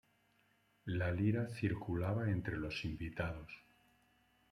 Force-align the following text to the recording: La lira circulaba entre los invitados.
La 0.87 1.11
lira 1.11 1.47
circulaba 1.51 2.27
entre 2.31 2.57
los 2.57 2.85
invitados. 2.85 3.51